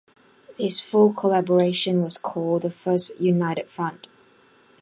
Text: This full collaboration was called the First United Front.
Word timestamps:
This 0.57 0.79
full 0.81 1.13
collaboration 1.13 2.01
was 2.01 2.17
called 2.17 2.63
the 2.63 2.71
First 2.71 3.11
United 3.19 3.69
Front. 3.69 4.07